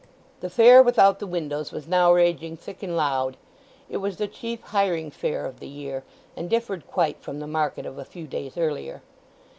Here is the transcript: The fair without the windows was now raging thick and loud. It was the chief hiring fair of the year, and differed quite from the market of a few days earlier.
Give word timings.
The 0.39 0.49
fair 0.49 0.81
without 0.81 1.19
the 1.19 1.27
windows 1.27 1.71
was 1.71 1.87
now 1.87 2.11
raging 2.11 2.57
thick 2.57 2.81
and 2.81 2.97
loud. 2.97 3.37
It 3.87 3.97
was 3.97 4.17
the 4.17 4.27
chief 4.27 4.61
hiring 4.63 5.11
fair 5.11 5.45
of 5.45 5.59
the 5.59 5.67
year, 5.69 6.03
and 6.35 6.49
differed 6.49 6.87
quite 6.87 7.21
from 7.21 7.37
the 7.39 7.45
market 7.45 7.85
of 7.85 7.99
a 7.99 8.03
few 8.03 8.25
days 8.25 8.57
earlier. 8.57 9.03